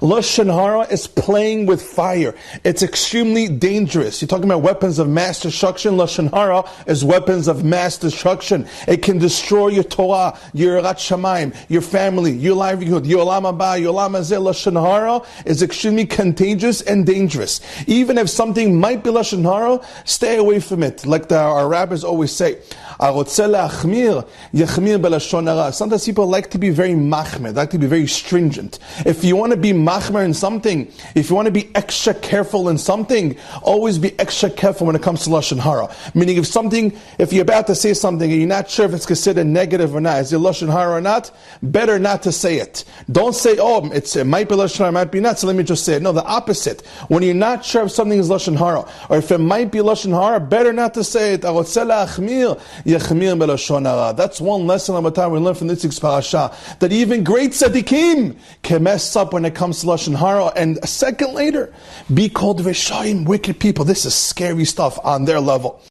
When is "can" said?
9.02-9.18, 58.62-58.82